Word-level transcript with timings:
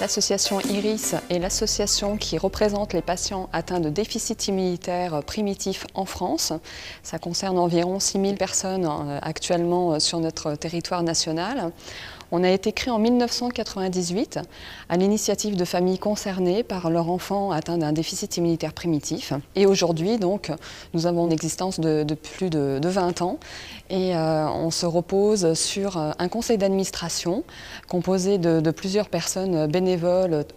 L'association 0.00 0.60
IRIS 0.60 1.16
est 1.28 1.40
l'association 1.40 2.16
qui 2.16 2.38
représente 2.38 2.92
les 2.92 3.02
patients 3.02 3.48
atteints 3.52 3.80
de 3.80 3.90
déficit 3.90 4.46
immunitaire 4.46 5.24
primitif 5.24 5.86
en 5.94 6.04
France. 6.04 6.52
Ça 7.02 7.18
concerne 7.18 7.58
environ 7.58 7.98
6000 7.98 8.36
personnes 8.36 8.86
euh, 8.86 9.18
actuellement 9.22 9.94
euh, 9.94 9.98
sur 9.98 10.20
notre 10.20 10.54
territoire 10.54 11.02
national. 11.02 11.72
On 12.30 12.44
a 12.44 12.50
été 12.50 12.72
créé 12.72 12.92
en 12.92 12.98
1998 12.98 14.40
à 14.90 14.96
l'initiative 14.98 15.56
de 15.56 15.64
familles 15.64 15.98
concernées 15.98 16.62
par 16.62 16.90
leur 16.90 17.08
enfant 17.08 17.52
atteint 17.52 17.78
d'un 17.78 17.92
déficit 17.92 18.36
immunitaire 18.36 18.74
primitif. 18.74 19.32
Et 19.54 19.64
aujourd'hui, 19.64 20.18
donc, 20.18 20.52
nous 20.92 21.06
avons 21.06 21.26
une 21.26 21.32
existence 21.32 21.80
de, 21.80 22.04
plus 22.14 22.50
de, 22.50 22.80
20 22.82 23.22
ans 23.22 23.38
et 23.90 24.14
euh, 24.14 24.46
on 24.48 24.70
se 24.70 24.84
repose 24.84 25.54
sur 25.54 25.96
euh, 25.96 26.10
un 26.18 26.28
conseil 26.28 26.58
d'administration 26.58 27.44
composé 27.88 28.36
de, 28.36 28.70
plusieurs 28.70 29.08
personnes 29.08 29.66
bénévoles 29.66 29.87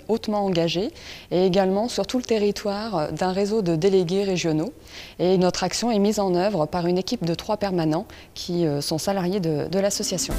hautement 0.08 0.46
engagées 0.46 0.92
et 1.32 1.46
également 1.46 1.88
sur 1.88 2.08
tout 2.08 2.18
le 2.18 2.24
territoire 2.24 3.12
d'un 3.12 3.32
réseau 3.32 3.62
de 3.62 3.76
délégués 3.76 4.24
régionaux. 4.24 4.74
Et 5.20 5.38
notre 5.38 5.64
action 5.64 5.92
est 5.92 6.00
mise 6.00 6.20
en 6.20 6.36
œuvre 6.36 6.66
par 6.66 6.88
une 6.88 6.98
équipe 6.98 7.26
de 7.26 7.36
trois 7.36 7.58
permanents 7.58 8.06
qui 8.34 8.66
euh, 8.66 8.82
sont 8.82 8.98
salariés 8.98 9.40
de 9.40 9.80
l'association. 9.80 10.34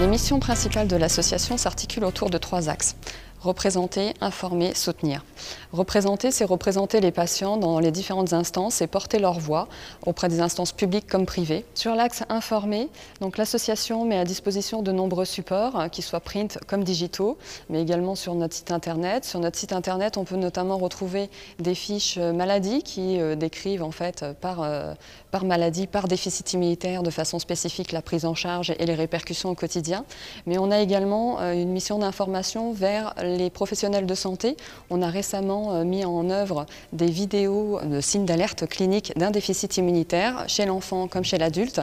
Les 0.00 0.06
missions 0.08 0.40
principales 0.40 0.88
de 0.88 0.96
l'association 0.96 1.56
s'articulent 1.56 2.04
autour 2.04 2.28
de 2.28 2.38
trois 2.38 2.68
axes 2.68 2.96
représenter, 3.44 4.14
informer, 4.20 4.74
soutenir. 4.74 5.24
Représenter, 5.72 6.30
c'est 6.30 6.44
représenter 6.44 7.00
les 7.00 7.10
patients 7.10 7.56
dans 7.56 7.78
les 7.78 7.90
différentes 7.90 8.32
instances 8.32 8.80
et 8.80 8.86
porter 8.86 9.18
leur 9.18 9.38
voix 9.38 9.68
auprès 10.06 10.28
des 10.28 10.40
instances 10.40 10.72
publiques 10.72 11.06
comme 11.06 11.26
privées. 11.26 11.64
Sur 11.74 11.94
l'axe 11.94 12.22
informer, 12.28 12.88
donc 13.20 13.36
l'association 13.36 14.04
met 14.04 14.18
à 14.18 14.24
disposition 14.24 14.82
de 14.82 14.92
nombreux 14.92 15.24
supports, 15.24 15.76
hein, 15.76 15.88
qu'ils 15.88 16.04
soient 16.04 16.20
print 16.20 16.58
comme 16.66 16.84
digitaux, 16.84 17.36
mais 17.68 17.82
également 17.82 18.14
sur 18.14 18.34
notre 18.34 18.54
site 18.54 18.70
internet. 18.70 19.24
Sur 19.24 19.40
notre 19.40 19.58
site 19.58 19.72
internet, 19.72 20.16
on 20.16 20.24
peut 20.24 20.36
notamment 20.36 20.78
retrouver 20.78 21.28
des 21.58 21.74
fiches 21.74 22.16
euh, 22.18 22.32
maladies 22.32 22.82
qui 22.82 23.20
euh, 23.20 23.34
décrivent 23.34 23.82
en 23.82 23.90
fait 23.90 24.24
par, 24.40 24.62
euh, 24.62 24.94
par 25.30 25.44
maladie, 25.44 25.86
par 25.86 26.08
déficit 26.08 26.52
immunitaire 26.52 27.02
de 27.02 27.10
façon 27.10 27.38
spécifique 27.38 27.92
la 27.92 28.02
prise 28.02 28.24
en 28.24 28.34
charge 28.34 28.72
et 28.78 28.86
les 28.86 28.94
répercussions 28.94 29.50
au 29.50 29.54
quotidien. 29.54 30.04
Mais 30.46 30.58
on 30.58 30.70
a 30.70 30.80
également 30.80 31.40
une 31.52 31.70
mission 31.70 31.98
d'information 31.98 32.72
vers 32.72 33.14
les 33.36 33.50
professionnels 33.50 34.06
de 34.06 34.14
santé. 34.14 34.56
On 34.90 35.02
a 35.02 35.08
récemment 35.08 35.74
euh, 35.74 35.84
mis 35.84 36.04
en 36.04 36.30
œuvre 36.30 36.66
des 36.92 37.06
vidéos 37.06 37.80
de 37.84 38.00
signes 38.00 38.24
d'alerte 38.24 38.66
clinique 38.66 39.12
d'un 39.16 39.30
déficit 39.30 39.76
immunitaire 39.76 40.44
chez 40.48 40.66
l'enfant 40.66 41.08
comme 41.08 41.24
chez 41.24 41.38
l'adulte 41.38 41.80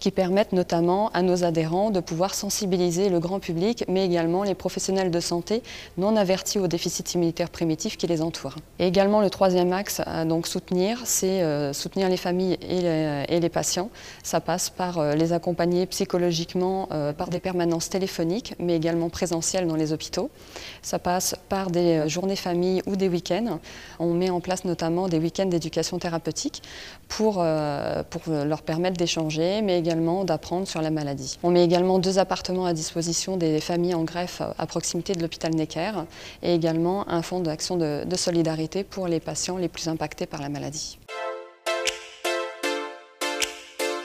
qui 0.00 0.10
permettent 0.10 0.52
notamment 0.52 1.10
à 1.10 1.22
nos 1.22 1.44
adhérents 1.44 1.90
de 1.90 2.00
pouvoir 2.00 2.34
sensibiliser 2.34 3.08
le 3.08 3.20
grand 3.20 3.40
public 3.40 3.84
mais 3.88 4.04
également 4.04 4.42
les 4.42 4.54
professionnels 4.54 5.10
de 5.10 5.20
santé 5.20 5.62
non 5.98 6.16
avertis 6.16 6.58
au 6.58 6.66
déficit 6.66 7.14
immunitaire 7.14 7.50
primitif 7.50 7.96
qui 7.96 8.06
les 8.06 8.22
entoure. 8.22 8.56
Et 8.78 8.86
également 8.86 9.20
le 9.20 9.30
troisième 9.30 9.72
axe 9.72 10.00
à 10.00 10.24
soutenir, 10.44 11.00
c'est 11.04 11.42
euh, 11.42 11.72
soutenir 11.72 12.08
les 12.08 12.16
familles 12.16 12.58
et 12.60 13.40
les, 13.40 13.48
patients. 13.48 13.90
Ça 14.22 14.40
passe 14.40 14.68
par 14.68 14.98
euh, 14.98 15.14
les 15.14 15.32
accompagner 15.32 15.86
psychologiquement 15.86 16.88
par 17.16 17.28
des 17.28 17.40
permanences 17.40 17.88
téléphoniques 17.88 18.54
mais 18.58 18.76
également 18.76 19.08
présentielles 19.08 19.66
dans 19.66 19.76
les 19.76 19.92
hôpitaux. 19.92 20.30
Ça 20.84 20.98
passe 20.98 21.34
par 21.48 21.70
des 21.70 22.06
journées 22.08 22.36
famille 22.36 22.82
ou 22.86 22.94
des 22.94 23.08
week-ends. 23.08 23.58
On 23.98 24.12
met 24.12 24.28
en 24.28 24.40
place 24.40 24.64
notamment 24.64 25.08
des 25.08 25.18
week-ends 25.18 25.46
d'éducation 25.46 25.98
thérapeutique 25.98 26.62
pour, 27.08 27.36
euh, 27.38 28.02
pour 28.08 28.20
leur 28.28 28.60
permettre 28.60 28.98
d'échanger, 28.98 29.62
mais 29.62 29.78
également 29.78 30.24
d'apprendre 30.24 30.68
sur 30.68 30.82
la 30.82 30.90
maladie. 30.90 31.38
On 31.42 31.50
met 31.50 31.64
également 31.64 31.98
deux 31.98 32.18
appartements 32.18 32.66
à 32.66 32.74
disposition 32.74 33.38
des 33.38 33.60
familles 33.60 33.94
en 33.94 34.04
greffe 34.04 34.42
à 34.58 34.66
proximité 34.66 35.14
de 35.14 35.22
l'hôpital 35.22 35.54
Necker 35.54 35.92
et 36.42 36.54
également 36.54 37.08
un 37.08 37.22
fonds 37.22 37.40
d'action 37.40 37.76
de 37.76 38.16
solidarité 38.16 38.84
pour 38.84 39.08
les 39.08 39.20
patients 39.20 39.56
les 39.56 39.68
plus 39.68 39.88
impactés 39.88 40.26
par 40.26 40.42
la 40.42 40.50
maladie. 40.50 40.98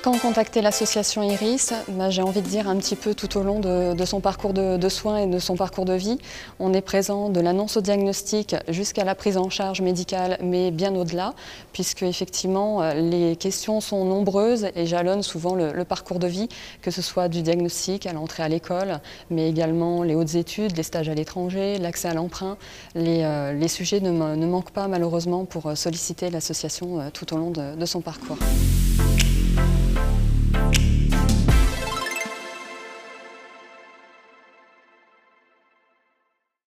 Quand 0.02 0.18
contacter 0.18 0.62
l'association 0.62 1.24
Iris, 1.24 1.74
bah, 1.90 2.10
j'ai 2.10 2.22
envie 2.22 2.42
de 2.42 2.48
dire 2.48 2.70
un 2.70 2.78
petit 2.78 2.96
peu 2.96 3.14
tout 3.14 3.38
au 3.38 3.44
long 3.44 3.60
de, 3.60 4.06
son 4.06 4.22
parcours 4.22 4.54
de, 4.54 4.88
soins 4.88 5.18
et 5.18 5.28
de 5.28 5.40
son 5.40 5.58
parcours 5.58 5.84
de 5.84 5.94
vie. 5.94 6.18
On 6.58 6.74
est 6.74 6.82
présent 6.82 7.28
de 7.28 7.42
l'annonce 7.42 7.76
au 7.76 7.82
diagnostic 7.82 8.56
jusqu'à 8.70 9.04
la 9.04 9.14
prise 9.14 9.36
en 9.36 9.50
charge 9.50 9.82
médicale, 9.82 10.38
mais 10.42 10.72
bien 10.72 10.96
au-delà, 10.96 11.34
puisque 11.74 12.04
effectivement 12.04 12.82
euh, 12.82 12.94
les 12.94 13.36
questions 13.36 13.82
sont 13.82 14.06
nombreuses 14.06 14.70
et 14.74 14.86
jalonnent 14.86 15.22
souvent 15.22 15.54
le, 15.54 15.84
parcours 15.84 16.20
de 16.20 16.28
vie, 16.28 16.48
que 16.82 16.92
ce 16.92 17.02
soit 17.02 17.28
du 17.28 17.42
diagnostic 17.42 18.06
à 18.06 18.14
l'entrée 18.14 18.44
à 18.44 18.48
l'école, 18.48 19.02
mais 19.30 19.50
également 19.50 20.04
les 20.04 20.16
hautes 20.16 20.36
études, 20.36 20.78
les 20.78 20.84
stages 20.84 21.10
à 21.10 21.14
l'étranger, 21.14 21.78
l'accès 21.78 22.08
à 22.08 22.14
l'emprunt. 22.14 22.56
Les, 22.96 23.24
euh, 23.24 23.68
sujets 23.68 24.00
ne, 24.00 24.12
manquent 24.46 24.72
pas 24.72 24.88
malheureusement 24.88 25.44
pour 25.44 25.76
solliciter 25.76 26.30
l'association 26.30 27.02
euh, 27.02 27.10
tout 27.14 27.34
au 27.34 27.38
long 27.38 27.52
de 27.52 27.86
son 27.86 28.00
parcours. 28.00 28.38